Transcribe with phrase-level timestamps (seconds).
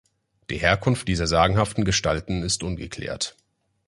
[0.49, 3.35] Die Herkunft dieser sagenhaften Gestalten ist ungeklärt.